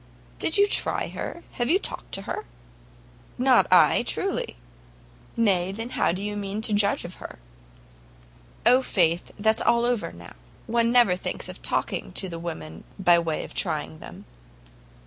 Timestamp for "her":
1.09-1.43, 2.23-2.45, 7.21-7.37